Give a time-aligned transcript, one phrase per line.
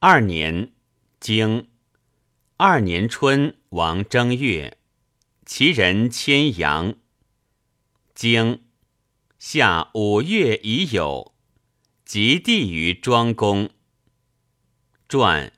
[0.00, 0.70] 二年，
[1.18, 1.66] 经
[2.56, 4.78] 二年春，王正月，
[5.44, 6.94] 其人牵羊。
[8.14, 8.62] 经
[9.40, 11.34] 夏五月已有，
[12.04, 13.70] 及地于庄公。
[15.08, 15.52] 传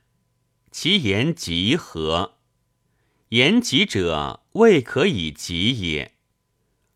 [0.70, 2.38] 其言吉何？
[3.29, 6.14] 言吉者，未可以及也。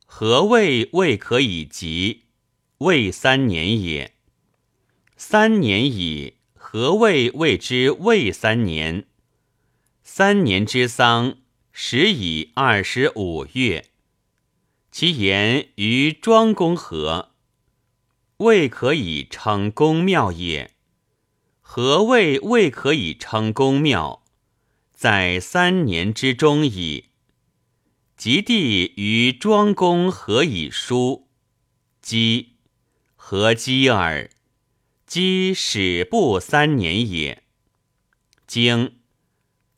[0.06, 2.22] 何谓未可以及？
[2.78, 4.14] 未三年也。
[5.18, 6.38] 三年矣。
[6.76, 9.06] 何谓谓之未三年？
[10.02, 11.36] 三年之丧，
[11.70, 13.90] 始以二十五月。
[14.90, 17.30] 其言于庄公何？
[18.38, 20.72] 未可以称公庙也。
[21.60, 24.24] 何谓未可以称公庙？
[24.92, 27.10] 在三年之中矣。
[28.16, 31.28] 及帝于庄公何以书？
[32.02, 32.54] 姬
[33.14, 34.28] 何姬耳？
[35.14, 37.44] 姬始不三年也。
[38.48, 38.98] 经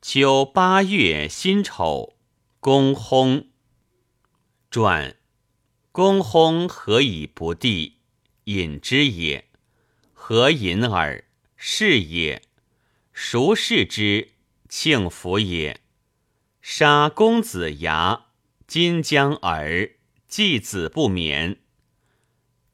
[0.01, 2.15] 秋八月辛丑，
[2.59, 3.49] 公薨。
[4.71, 5.15] 传
[5.93, 7.99] 公薨何以不帝？
[8.45, 9.51] 隐之也。
[10.15, 11.25] 何隐耳？
[11.55, 12.41] 是也。
[13.13, 14.31] 孰视之？
[14.71, 15.83] 庆福也。
[16.63, 18.29] 杀公子牙，
[18.67, 19.91] 今将耳，
[20.27, 21.61] 继子不免。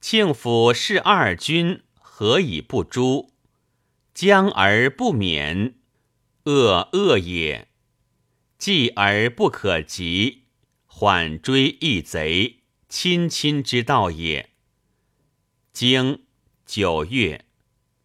[0.00, 1.82] 庆府是二君。
[2.22, 3.30] 何以不诛？
[4.14, 5.74] 将而不免，
[6.44, 7.66] 恶恶也；
[8.56, 10.44] 继而不可及，
[10.86, 14.50] 缓追一贼，亲亲之道也。
[15.72, 16.22] 经
[16.64, 17.44] 九月，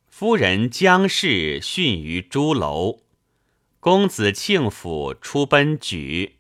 [0.08, 3.04] 夫人姜氏殉于朱楼，
[3.80, 6.38] 公子庆府出奔举。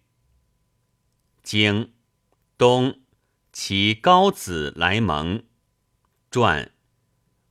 [1.43, 1.93] 经
[2.57, 3.01] 冬，
[3.53, 5.43] 其高子来蒙
[6.31, 6.71] 传。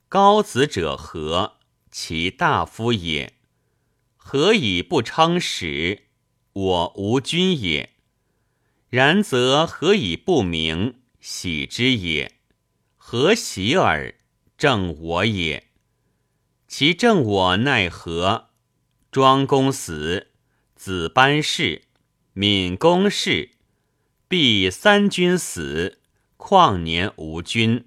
[0.08, 1.54] 高子者何？
[1.90, 3.34] 其大夫也。
[4.16, 6.04] 何以不称使？
[6.52, 7.90] 我无君也。
[8.88, 11.00] 然则何以不明？
[11.20, 12.36] 喜之也。
[12.96, 14.14] 何喜耳？
[14.56, 15.66] 正我也。
[16.68, 18.50] 其正我奈何？
[19.10, 20.28] 庄公死，
[20.76, 21.82] 子班氏，
[22.34, 23.50] 闵公氏，
[24.28, 25.98] 必三君死，
[26.36, 27.86] 况年无君？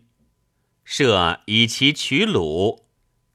[0.91, 2.87] 设以其取鲁，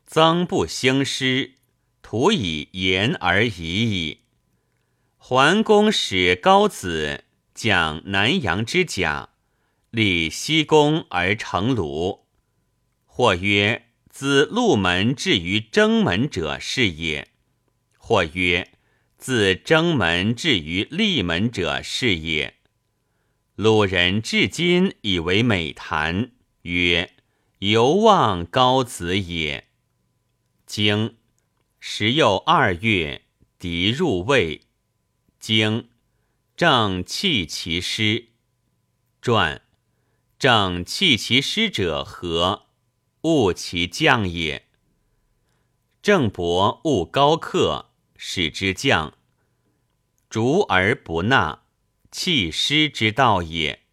[0.08, 1.54] 曾不兴师，
[2.02, 4.22] 徒以言而已矣。
[5.16, 7.22] 桓公使高子
[7.54, 9.28] 将南阳之甲，
[9.90, 12.26] 立西宫而成鲁。
[13.04, 17.28] 或曰：自鹿门至于征门者是也；
[17.96, 18.72] 或曰：
[19.16, 22.56] 自征门至于立门者是也。
[23.54, 26.32] 鲁人至今以为美谈，
[26.62, 27.13] 曰。
[27.70, 29.68] 犹望高子也。
[30.66, 31.16] 经
[31.80, 33.22] 时又二月，
[33.58, 34.66] 敌入魏。
[35.40, 35.88] 经
[36.54, 38.28] 正弃其师。
[39.22, 39.62] 传
[40.38, 42.66] 正弃其师者何？
[43.22, 44.68] 误其将也。
[46.02, 47.86] 郑伯误高克，
[48.18, 49.14] 使之将。
[50.28, 51.62] 逐而不纳，
[52.10, 53.83] 弃师之道也。